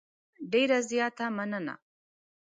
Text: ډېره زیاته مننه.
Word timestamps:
ډېره 0.51 0.77
زیاته 0.89 1.25
مننه. 1.37 1.75